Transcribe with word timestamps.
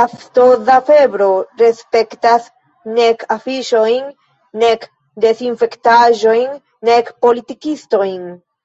Aftoza 0.00 0.76
febro 0.90 1.26
respektas 1.62 2.46
nek 3.00 3.26
afiŝojn, 3.38 4.08
nek 4.64 4.88
desinfektaĵojn, 5.28 6.56
nek 6.92 7.14
politikistojn. 7.28 8.26